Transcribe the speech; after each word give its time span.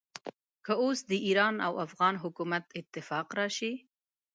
که 0.65 0.73
اوس 0.81 0.99
د 1.11 1.13
ایران 1.27 1.55
او 1.67 1.73
افغان 1.85 2.15
حکومت 2.23 2.63
اتفاق 2.79 3.27
راشي. 3.39 3.73